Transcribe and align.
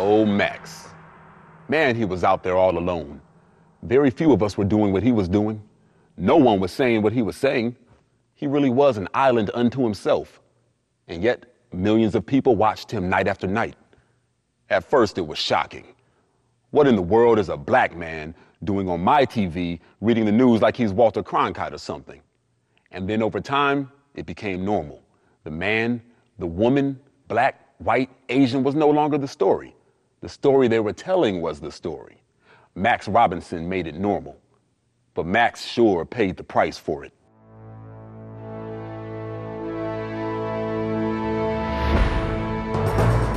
old 0.00 0.28
Max. 0.28 0.88
Man, 1.68 1.94
he 1.94 2.04
was 2.04 2.24
out 2.24 2.42
there 2.42 2.56
all 2.56 2.76
alone. 2.76 3.20
Very 3.82 4.10
few 4.10 4.32
of 4.32 4.42
us 4.42 4.56
were 4.58 4.64
doing 4.64 4.92
what 4.92 5.02
he 5.02 5.12
was 5.12 5.28
doing. 5.28 5.62
No 6.16 6.36
one 6.36 6.60
was 6.60 6.72
saying 6.72 7.02
what 7.02 7.12
he 7.12 7.22
was 7.22 7.36
saying. 7.36 7.76
He 8.34 8.46
really 8.46 8.70
was 8.70 8.96
an 8.96 9.08
island 9.14 9.50
unto 9.54 9.82
himself. 9.82 10.40
And 11.08 11.22
yet, 11.22 11.46
millions 11.72 12.14
of 12.14 12.26
people 12.26 12.56
watched 12.56 12.90
him 12.90 13.08
night 13.08 13.28
after 13.28 13.46
night. 13.46 13.76
At 14.68 14.84
first, 14.84 15.18
it 15.18 15.26
was 15.26 15.38
shocking. 15.38 15.94
What 16.70 16.86
in 16.86 16.96
the 16.96 17.02
world 17.02 17.38
is 17.38 17.48
a 17.48 17.56
black 17.56 17.96
man 17.96 18.34
doing 18.64 18.88
on 18.88 19.00
my 19.00 19.24
TV 19.24 19.80
reading 20.00 20.24
the 20.24 20.32
news 20.32 20.62
like 20.62 20.76
he's 20.76 20.92
Walter 20.92 21.22
Cronkite 21.22 21.72
or 21.72 21.78
something? 21.78 22.20
And 22.90 23.08
then 23.08 23.22
over 23.22 23.40
time, 23.40 23.90
it 24.14 24.26
became 24.26 24.64
normal. 24.64 25.02
The 25.44 25.50
man, 25.50 26.02
the 26.38 26.46
woman, 26.46 26.98
black, 27.28 27.66
white, 27.78 28.10
Asian 28.28 28.62
was 28.62 28.74
no 28.74 28.88
longer 28.88 29.18
the 29.18 29.28
story. 29.28 29.74
The 30.22 30.28
story 30.28 30.68
they 30.68 30.80
were 30.80 30.92
telling 30.92 31.40
was 31.40 31.60
the 31.60 31.72
story. 31.72 32.22
Max 32.74 33.08
Robinson 33.08 33.66
made 33.66 33.86
it 33.86 33.94
normal. 33.94 34.36
But 35.14 35.24
Max 35.24 35.64
sure 35.64 36.04
paid 36.04 36.36
the 36.36 36.42
price 36.42 36.76
for 36.76 37.04
it. 37.04 37.12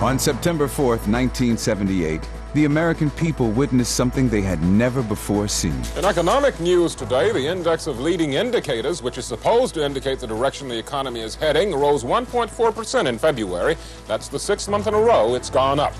On 0.00 0.18
September 0.18 0.66
4th, 0.66 1.06
1978, 1.06 2.26
the 2.54 2.64
American 2.64 3.10
people 3.10 3.50
witnessed 3.50 3.94
something 3.94 4.30
they 4.30 4.40
had 4.40 4.62
never 4.62 5.02
before 5.02 5.46
seen. 5.46 5.78
In 5.98 6.06
economic 6.06 6.58
news 6.58 6.94
today, 6.94 7.30
the 7.30 7.46
index 7.46 7.86
of 7.86 8.00
leading 8.00 8.32
indicators, 8.32 9.02
which 9.02 9.18
is 9.18 9.26
supposed 9.26 9.74
to 9.74 9.84
indicate 9.84 10.18
the 10.18 10.26
direction 10.26 10.66
the 10.66 10.78
economy 10.78 11.20
is 11.20 11.34
heading, 11.34 11.74
rose 11.74 12.02
1.4% 12.02 13.06
in 13.06 13.18
February. 13.18 13.76
That's 14.08 14.28
the 14.28 14.38
sixth 14.38 14.70
month 14.70 14.86
in 14.86 14.94
a 14.94 15.00
row 15.00 15.34
it's 15.34 15.50
gone 15.50 15.78
up. 15.78 15.92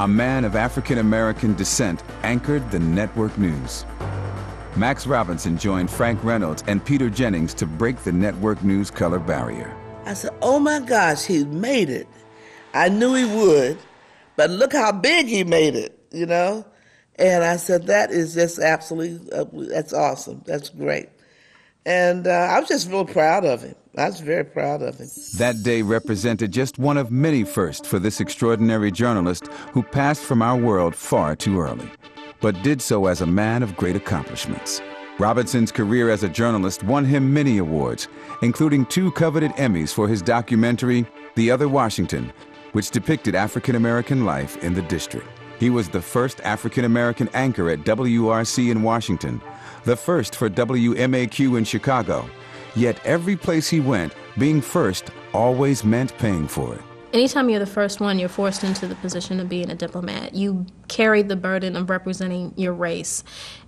A 0.00 0.08
man 0.08 0.44
of 0.44 0.56
African 0.56 0.98
American 0.98 1.54
descent 1.54 2.02
anchored 2.22 2.70
the 2.70 2.78
network 2.78 3.36
news. 3.36 3.84
Max 4.74 5.06
Robinson 5.06 5.58
joined 5.58 5.90
Frank 5.90 6.24
Reynolds 6.24 6.64
and 6.66 6.82
Peter 6.82 7.10
Jennings 7.10 7.52
to 7.54 7.66
break 7.66 7.98
the 7.98 8.12
network 8.12 8.64
news 8.64 8.90
color 8.90 9.18
barrier. 9.18 9.76
I 10.06 10.14
said, 10.14 10.32
oh 10.40 10.58
my 10.58 10.80
gosh, 10.80 11.26
he 11.26 11.44
made 11.44 11.90
it. 11.90 12.08
I 12.72 12.88
knew 12.88 13.14
he 13.14 13.26
would. 13.26 13.78
But 14.36 14.48
look 14.48 14.72
how 14.72 14.92
big 14.92 15.26
he 15.26 15.44
made 15.44 15.74
it, 15.74 15.98
you 16.10 16.24
know? 16.24 16.64
And 17.16 17.44
I 17.44 17.56
said, 17.56 17.86
that 17.88 18.10
is 18.10 18.32
just 18.32 18.58
absolutely, 18.58 19.30
uh, 19.30 19.44
that's 19.52 19.92
awesome. 19.92 20.42
That's 20.46 20.70
great. 20.70 21.10
And 21.84 22.26
uh, 22.26 22.30
I 22.30 22.60
was 22.60 22.68
just 22.68 22.88
real 22.88 23.04
proud 23.04 23.44
of 23.44 23.62
him. 23.62 23.74
I 23.98 24.06
was 24.06 24.20
very 24.20 24.44
proud 24.44 24.82
of 24.82 24.98
him. 24.98 25.08
That 25.36 25.62
day 25.62 25.82
represented 25.82 26.52
just 26.52 26.78
one 26.78 26.96
of 26.96 27.10
many 27.10 27.44
firsts 27.44 27.86
for 27.86 27.98
this 27.98 28.20
extraordinary 28.20 28.90
journalist 28.90 29.48
who 29.72 29.82
passed 29.82 30.22
from 30.22 30.42
our 30.42 30.56
world 30.56 30.94
far 30.94 31.36
too 31.36 31.60
early, 31.60 31.90
but 32.40 32.62
did 32.62 32.80
so 32.80 33.06
as 33.06 33.20
a 33.20 33.26
man 33.26 33.62
of 33.62 33.76
great 33.76 33.96
accomplishments. 33.96 34.80
Robinson's 35.18 35.70
career 35.70 36.08
as 36.08 36.22
a 36.22 36.28
journalist 36.28 36.82
won 36.84 37.04
him 37.04 37.34
many 37.34 37.58
awards, 37.58 38.08
including 38.40 38.86
two 38.86 39.10
coveted 39.12 39.50
Emmys 39.52 39.92
for 39.92 40.08
his 40.08 40.22
documentary, 40.22 41.06
The 41.36 41.50
Other 41.50 41.68
Washington, 41.68 42.32
which 42.72 42.90
depicted 42.90 43.34
African 43.34 43.76
American 43.76 44.24
life 44.24 44.56
in 44.64 44.72
the 44.72 44.82
district. 44.82 45.28
He 45.60 45.68
was 45.70 45.88
the 45.88 46.02
first 46.02 46.40
African 46.40 46.84
American 46.84 47.28
anchor 47.34 47.70
at 47.70 47.80
WRC 47.80 48.70
in 48.70 48.82
Washington, 48.82 49.40
the 49.84 49.96
first 49.96 50.36
for 50.36 50.48
WMAQ 50.48 51.58
in 51.58 51.64
Chicago. 51.64 52.28
Yet 52.74 53.00
every 53.04 53.36
place 53.36 53.68
he 53.68 53.80
went, 53.80 54.14
being 54.38 54.60
first 54.60 55.10
always 55.32 55.84
meant 55.84 56.16
paying 56.18 56.48
for 56.48 56.74
it. 56.74 56.91
Anytime 57.12 57.50
you're 57.50 57.58
the 57.58 57.66
first 57.66 58.00
one, 58.00 58.18
you're 58.18 58.30
forced 58.30 58.64
into 58.64 58.86
the 58.86 58.94
position 58.94 59.38
of 59.38 59.46
being 59.46 59.68
a 59.68 59.74
diplomat. 59.74 60.34
You 60.34 60.64
carry 60.88 61.20
the 61.20 61.36
burden 61.36 61.76
of 61.76 61.90
representing 61.90 62.54
your 62.56 62.72
race. 62.72 63.22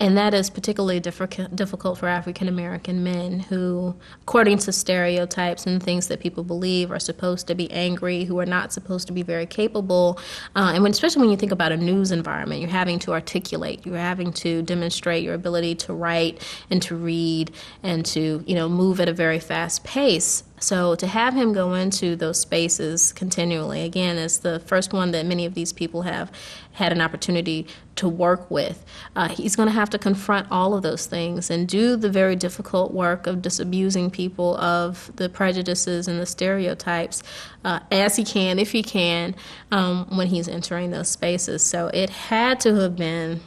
And 0.00 0.18
that 0.18 0.34
is 0.34 0.50
particularly 0.50 0.98
difficult 0.98 1.98
for 1.98 2.08
African 2.08 2.48
American 2.48 3.04
men 3.04 3.38
who, 3.38 3.94
according 4.22 4.58
to 4.58 4.72
stereotypes 4.72 5.66
and 5.66 5.80
things 5.80 6.08
that 6.08 6.18
people 6.18 6.42
believe, 6.42 6.90
are 6.90 6.98
supposed 6.98 7.46
to 7.46 7.54
be 7.54 7.70
angry, 7.70 8.24
who 8.24 8.40
are 8.40 8.46
not 8.46 8.72
supposed 8.72 9.06
to 9.06 9.12
be 9.12 9.22
very 9.22 9.46
capable. 9.46 10.18
Uh, 10.56 10.72
and 10.74 10.82
when, 10.82 10.90
especially 10.90 11.20
when 11.20 11.30
you 11.30 11.36
think 11.36 11.52
about 11.52 11.70
a 11.70 11.76
news 11.76 12.10
environment, 12.10 12.60
you're 12.60 12.70
having 12.70 12.98
to 13.00 13.12
articulate, 13.12 13.86
you're 13.86 13.96
having 13.96 14.32
to 14.32 14.62
demonstrate 14.62 15.22
your 15.22 15.34
ability 15.34 15.76
to 15.76 15.92
write 15.92 16.44
and 16.70 16.82
to 16.82 16.96
read 16.96 17.52
and 17.84 18.04
to, 18.06 18.42
you 18.48 18.54
know, 18.56 18.68
move 18.68 19.00
at 19.00 19.08
a 19.08 19.12
very 19.12 19.38
fast 19.38 19.84
pace. 19.84 20.42
So 20.60 20.94
to 20.96 21.06
have 21.06 21.34
him 21.34 21.52
go 21.52 21.74
into 21.74 22.16
those 22.16 22.40
spaces 22.40 23.12
continually, 23.12 23.82
again, 23.82 24.16
is 24.16 24.40
the 24.40 24.60
first 24.60 24.92
one 24.92 25.12
that 25.12 25.26
many 25.26 25.46
of 25.46 25.54
these 25.54 25.72
people 25.72 26.02
have 26.02 26.30
had 26.72 26.92
an 26.92 27.00
opportunity 27.00 27.66
to 27.96 28.08
work 28.08 28.50
with. 28.50 28.84
Uh, 29.16 29.28
he's 29.28 29.56
going 29.56 29.68
to 29.68 29.74
have 29.74 29.90
to 29.90 29.98
confront 29.98 30.46
all 30.50 30.74
of 30.74 30.82
those 30.82 31.06
things 31.06 31.50
and 31.50 31.68
do 31.68 31.96
the 31.96 32.08
very 32.08 32.36
difficult 32.36 32.92
work 32.92 33.26
of 33.26 33.42
disabusing 33.42 34.10
people 34.10 34.56
of 34.58 35.10
the 35.16 35.28
prejudices 35.28 36.06
and 36.06 36.20
the 36.20 36.26
stereotypes 36.26 37.22
uh, 37.64 37.80
as 37.90 38.16
he 38.16 38.24
can, 38.24 38.58
if 38.58 38.72
he 38.72 38.82
can, 38.82 39.34
um, 39.72 40.06
when 40.16 40.28
he's 40.28 40.48
entering 40.48 40.90
those 40.90 41.08
spaces. 41.08 41.64
So 41.64 41.88
it 41.88 42.10
had 42.10 42.60
to 42.60 42.74
have 42.76 42.96
been 42.96 43.40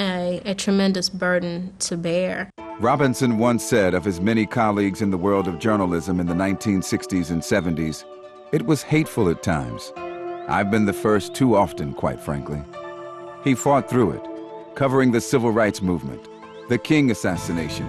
a, 0.00 0.40
a 0.44 0.54
tremendous 0.54 1.08
burden 1.10 1.74
to 1.80 1.96
bear. 1.96 2.50
Robinson 2.78 3.38
once 3.38 3.64
said 3.64 3.94
of 3.94 4.04
his 4.04 4.20
many 4.20 4.44
colleagues 4.44 5.00
in 5.00 5.10
the 5.10 5.16
world 5.16 5.48
of 5.48 5.58
journalism 5.58 6.20
in 6.20 6.26
the 6.26 6.34
1960s 6.34 7.30
and 7.30 7.40
70s, 7.40 8.04
it 8.52 8.66
was 8.66 8.82
hateful 8.82 9.30
at 9.30 9.42
times. 9.42 9.94
I've 10.46 10.70
been 10.70 10.84
the 10.84 10.92
first 10.92 11.34
too 11.34 11.56
often, 11.56 11.94
quite 11.94 12.20
frankly. 12.20 12.62
He 13.42 13.54
fought 13.54 13.88
through 13.88 14.10
it, 14.10 14.74
covering 14.74 15.10
the 15.10 15.22
civil 15.22 15.52
rights 15.52 15.80
movement, 15.80 16.28
the 16.68 16.76
King 16.76 17.10
assassination, 17.10 17.86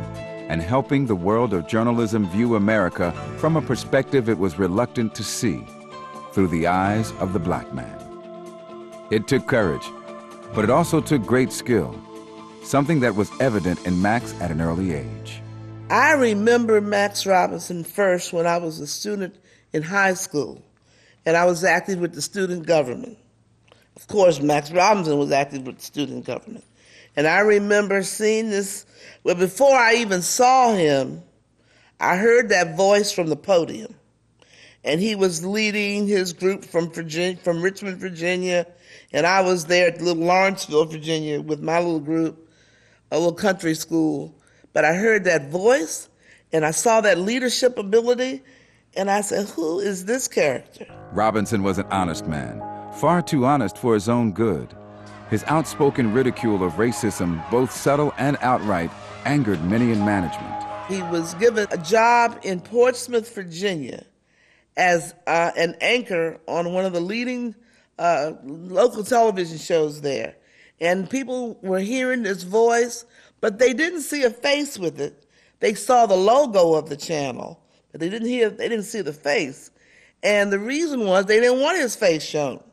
and 0.47 0.61
helping 0.61 1.05
the 1.05 1.15
world 1.15 1.53
of 1.53 1.67
journalism 1.67 2.25
view 2.29 2.55
America 2.55 3.11
from 3.39 3.57
a 3.57 3.61
perspective 3.61 4.29
it 4.29 4.37
was 4.37 4.57
reluctant 4.57 5.13
to 5.15 5.23
see, 5.23 5.67
through 6.31 6.47
the 6.47 6.65
eyes 6.65 7.11
of 7.19 7.33
the 7.33 7.39
black 7.39 7.73
man. 7.73 7.99
It 9.11 9.27
took 9.27 9.47
courage, 9.47 9.91
but 10.55 10.63
it 10.63 10.69
also 10.69 11.01
took 11.01 11.25
great 11.25 11.51
skill, 11.51 11.93
something 12.67 12.99
that 12.99 13.15
was 13.15 13.31
evident 13.39 13.85
in 13.87 14.01
Max 14.01 14.33
at 14.41 14.51
an 14.51 14.59
early 14.59 14.93
age. 14.93 15.41
I 15.89 16.11
remember 16.13 16.81
Max 16.81 17.25
Robinson 17.25 17.85
first 17.85 18.33
when 18.33 18.45
I 18.45 18.57
was 18.57 18.81
a 18.81 18.87
student 18.87 19.35
in 19.71 19.83
high 19.83 20.15
school 20.15 20.61
and 21.25 21.37
I 21.37 21.45
was 21.45 21.63
active 21.63 21.99
with 21.99 22.13
the 22.13 22.21
student 22.21 22.65
government. 22.65 23.17
Of 23.95 24.07
course, 24.07 24.41
Max 24.41 24.71
Robinson 24.71 25.17
was 25.17 25.31
active 25.31 25.65
with 25.65 25.77
the 25.77 25.83
student 25.83 26.25
government. 26.25 26.65
And 27.15 27.25
I 27.25 27.39
remember 27.39 28.03
seeing 28.03 28.49
this, 28.49 28.85
well, 29.23 29.35
before 29.35 29.75
I 29.75 29.95
even 29.95 30.21
saw 30.21 30.73
him, 30.73 31.23
I 31.99 32.17
heard 32.17 32.49
that 32.49 32.75
voice 32.75 33.11
from 33.11 33.27
the 33.27 33.35
podium. 33.35 33.95
And 34.83 35.01
he 35.01 35.15
was 35.15 35.43
leading 35.43 36.05
his 36.05 36.33
group 36.33 36.63
from 36.63 36.91
Virginia, 36.91 37.37
from 37.37 37.61
Richmond, 37.61 37.97
Virginia, 37.97 38.67
and 39.11 39.25
I 39.25 39.41
was 39.41 39.65
there 39.65 39.87
at 39.87 40.01
little 40.01 40.23
Lawrenceville, 40.23 40.85
Virginia, 40.85 41.41
with 41.41 41.61
my 41.61 41.79
little 41.79 41.99
group, 41.99 42.46
a 43.11 43.17
little 43.17 43.33
country 43.33 43.73
school. 43.73 44.33
But 44.73 44.85
I 44.85 44.93
heard 44.93 45.23
that 45.23 45.49
voice, 45.49 46.09
and 46.51 46.65
I 46.65 46.71
saw 46.71 47.01
that 47.01 47.17
leadership 47.17 47.77
ability, 47.77 48.43
and 48.95 49.09
I 49.09 49.21
said, 49.21 49.47
Who 49.49 49.79
is 49.79 50.05
this 50.05 50.27
character? 50.27 50.85
Robinson 51.11 51.63
was 51.63 51.77
an 51.77 51.85
honest 51.89 52.27
man, 52.27 52.61
far 52.93 53.21
too 53.21 53.45
honest 53.45 53.77
for 53.77 53.93
his 53.93 54.09
own 54.09 54.31
good. 54.31 54.75
His 55.29 55.43
outspoken 55.47 56.13
ridicule 56.13 56.63
of 56.63 56.73
racism, 56.73 57.49
both 57.51 57.71
subtle 57.71 58.13
and 58.17 58.37
outright, 58.41 58.91
angered 59.25 59.63
many 59.65 59.91
in 59.91 59.99
management. 60.05 60.63
He 60.87 61.01
was 61.03 61.33
given 61.33 61.67
a 61.71 61.77
job 61.77 62.39
in 62.43 62.61
Portsmouth, 62.61 63.33
Virginia, 63.35 64.05
as 64.77 65.13
uh, 65.25 65.51
an 65.57 65.75
anchor 65.81 66.39
on 66.47 66.71
one 66.71 66.85
of 66.85 66.93
the 66.93 67.01
leading 67.01 67.55
uh, 67.99 68.33
local 68.43 69.03
television 69.03 69.57
shows 69.57 69.99
there. 70.01 70.35
And 70.79 71.09
people 71.09 71.57
were 71.61 71.79
hearing 71.79 72.23
his 72.23 72.43
voice, 72.43 73.05
but 73.41 73.59
they 73.59 73.73
didn't 73.73 74.01
see 74.01 74.23
a 74.23 74.29
face 74.29 74.77
with 74.77 74.99
it. 74.99 75.25
They 75.59 75.73
saw 75.73 76.05
the 76.05 76.15
logo 76.15 76.73
of 76.73 76.89
the 76.89 76.97
channel 76.97 77.61
but 77.91 78.01
they 78.01 78.09
didn't 78.09 78.27
hear, 78.27 78.49
they 78.49 78.69
didn't 78.69 78.85
see 78.85 79.01
the 79.01 79.13
face. 79.13 79.71
And 80.23 80.51
the 80.51 80.59
reason 80.59 81.05
was 81.05 81.25
they 81.25 81.39
didn't 81.39 81.61
want 81.61 81.79
his 81.79 81.95
face 81.95 82.23
shown. 82.23 82.63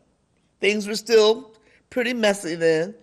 Things 0.60 0.86
were 0.86 0.96
still 0.96 1.54
pretty 1.88 2.14
messy 2.14 2.54
then, 2.54 2.94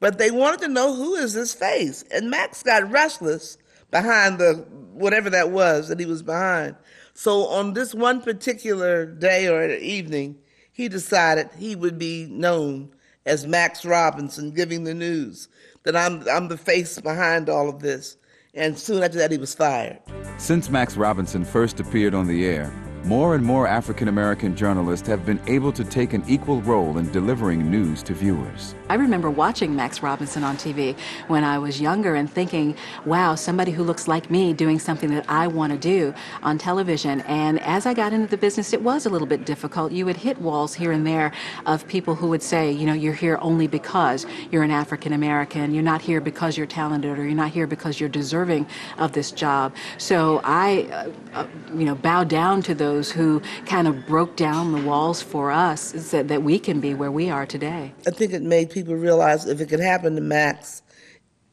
but 0.00 0.18
they 0.18 0.30
wanted 0.30 0.60
to 0.60 0.68
know 0.68 0.94
who 0.94 1.14
is 1.14 1.34
this 1.34 1.54
face. 1.54 2.04
And 2.12 2.30
Max 2.30 2.62
got 2.62 2.90
restless 2.90 3.58
behind 3.90 4.38
the 4.38 4.66
whatever 4.92 5.30
that 5.30 5.50
was 5.50 5.88
that 5.88 6.00
he 6.00 6.06
was 6.06 6.22
behind. 6.22 6.76
So 7.14 7.46
on 7.46 7.74
this 7.74 7.94
one 7.94 8.20
particular 8.20 9.06
day 9.06 9.48
or 9.48 9.70
evening, 9.70 10.38
he 10.72 10.88
decided 10.88 11.50
he 11.56 11.76
would 11.76 11.98
be 11.98 12.26
known 12.26 12.94
as 13.26 13.46
Max 13.46 13.84
Robinson, 13.84 14.50
giving 14.50 14.84
the 14.84 14.94
news 14.94 15.48
that 15.84 15.96
I'm 15.96 16.26
I'm 16.28 16.48
the 16.48 16.56
face 16.56 17.00
behind 17.00 17.48
all 17.48 17.68
of 17.68 17.80
this 17.80 18.16
and 18.54 18.78
soon 18.78 19.02
after 19.02 19.16
that, 19.18 19.30
he 19.30 19.38
was 19.38 19.54
fired. 19.54 19.98
Since 20.36 20.68
Max 20.68 20.96
Robinson 20.96 21.44
first 21.44 21.80
appeared 21.80 22.14
on 22.14 22.26
the 22.26 22.44
air, 22.44 22.70
more 23.04 23.34
and 23.34 23.44
more 23.44 23.66
African 23.66 24.08
American 24.08 24.54
journalists 24.54 25.08
have 25.08 25.26
been 25.26 25.40
able 25.48 25.72
to 25.72 25.84
take 25.84 26.12
an 26.12 26.22
equal 26.28 26.62
role 26.62 26.98
in 26.98 27.10
delivering 27.10 27.68
news 27.68 28.02
to 28.04 28.14
viewers. 28.14 28.74
I 28.88 28.94
remember 28.94 29.30
watching 29.30 29.74
Max 29.74 30.02
Robinson 30.02 30.44
on 30.44 30.56
TV 30.56 30.96
when 31.26 31.42
I 31.44 31.58
was 31.58 31.80
younger 31.80 32.14
and 32.14 32.30
thinking, 32.30 32.76
wow, 33.04 33.34
somebody 33.34 33.72
who 33.72 33.82
looks 33.82 34.06
like 34.06 34.30
me 34.30 34.52
doing 34.52 34.78
something 34.78 35.10
that 35.10 35.24
I 35.28 35.46
want 35.46 35.72
to 35.72 35.78
do 35.78 36.14
on 36.42 36.58
television. 36.58 37.22
And 37.22 37.58
as 37.60 37.86
I 37.86 37.94
got 37.94 38.12
into 38.12 38.28
the 38.28 38.36
business, 38.36 38.72
it 38.72 38.82
was 38.82 39.06
a 39.06 39.10
little 39.10 39.26
bit 39.26 39.46
difficult. 39.46 39.92
You 39.92 40.04
would 40.04 40.18
hit 40.18 40.40
walls 40.40 40.74
here 40.74 40.92
and 40.92 41.06
there 41.06 41.32
of 41.66 41.88
people 41.88 42.14
who 42.14 42.28
would 42.28 42.42
say, 42.42 42.70
you 42.70 42.86
know, 42.86 42.92
you're 42.92 43.14
here 43.14 43.38
only 43.40 43.66
because 43.66 44.26
you're 44.50 44.62
an 44.62 44.70
African 44.70 45.12
American. 45.12 45.74
You're 45.74 45.82
not 45.82 46.02
here 46.02 46.20
because 46.20 46.56
you're 46.56 46.66
talented 46.66 47.18
or 47.18 47.24
you're 47.24 47.34
not 47.34 47.50
here 47.50 47.66
because 47.66 47.98
you're 47.98 48.08
deserving 48.08 48.66
of 48.98 49.12
this 49.12 49.32
job. 49.32 49.74
So 49.98 50.40
I, 50.44 50.82
uh, 50.92 51.10
uh, 51.32 51.46
you 51.74 51.84
know, 51.84 51.94
bow 51.94 52.24
down 52.24 52.62
to 52.62 52.74
those 52.74 52.91
those 52.92 53.10
who 53.10 53.40
kind 53.64 53.88
of 53.88 54.06
broke 54.06 54.36
down 54.36 54.72
the 54.72 54.82
walls 54.82 55.22
for 55.22 55.50
us 55.50 55.94
so 56.04 56.22
that 56.22 56.42
we 56.42 56.58
can 56.58 56.78
be 56.78 56.92
where 56.92 57.10
we 57.10 57.30
are 57.30 57.46
today. 57.46 57.92
I 58.06 58.10
think 58.10 58.32
it 58.32 58.42
made 58.42 58.70
people 58.70 58.94
realize 58.94 59.46
if 59.46 59.60
it 59.60 59.68
could 59.70 59.80
happen 59.80 60.14
to 60.14 60.20
Max, 60.20 60.82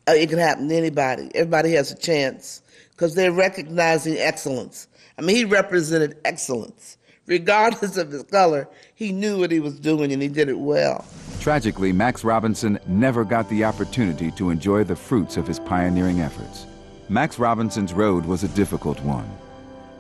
uh, 0.08 0.12
it 0.12 0.30
can 0.30 0.38
happen 0.38 0.68
to 0.68 0.76
anybody. 0.76 1.32
Everybody 1.34 1.72
has 1.74 1.92
a 1.92 1.96
chance 1.96 2.62
because 2.92 3.16
they're 3.16 3.32
recognizing 3.32 4.18
excellence. 4.18 4.88
I 5.18 5.22
mean, 5.22 5.36
he 5.38 5.46
represented 5.46 6.18
excellence. 6.26 6.98
Regardless 7.26 7.96
of 7.96 8.12
his 8.12 8.24
color, 8.24 8.68
he 8.96 9.12
knew 9.12 9.40
what 9.40 9.52
he 9.52 9.60
was 9.60 9.80
doing 9.80 10.12
and 10.12 10.22
he 10.22 10.28
did 10.28 10.50
it 10.50 10.60
well. 10.60 11.06
Tragically, 11.40 11.94
Max 11.94 12.24
Robinson 12.26 12.80
never 12.88 13.24
got 13.24 13.48
the 13.50 13.64
opportunity 13.64 14.32
to 14.32 14.50
enjoy 14.50 14.84
the 14.84 14.96
fruits 14.96 15.38
of 15.38 15.48
his 15.48 15.60
pioneering 15.60 16.20
efforts. 16.20 16.66
Max 17.08 17.40
Robinson's 17.40 17.94
road 17.94 18.26
was 18.26 18.44
a 18.44 18.50
difficult 18.50 19.00
one 19.04 19.30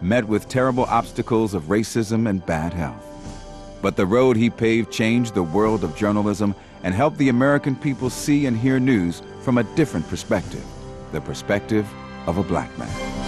met 0.01 0.25
with 0.27 0.47
terrible 0.47 0.85
obstacles 0.85 1.53
of 1.53 1.63
racism 1.63 2.29
and 2.29 2.45
bad 2.45 2.73
health. 2.73 3.05
But 3.81 3.95
the 3.95 4.05
road 4.05 4.37
he 4.37 4.49
paved 4.49 4.91
changed 4.91 5.33
the 5.33 5.43
world 5.43 5.83
of 5.83 5.95
journalism 5.95 6.55
and 6.83 6.93
helped 6.93 7.17
the 7.17 7.29
American 7.29 7.75
people 7.75 8.09
see 8.09 8.45
and 8.45 8.57
hear 8.57 8.79
news 8.79 9.21
from 9.41 9.57
a 9.57 9.63
different 9.75 10.07
perspective 10.07 10.63
the 11.11 11.21
perspective 11.21 11.87
of 12.27 12.37
a 12.37 12.43
black 12.43 12.77
man. 12.77 13.18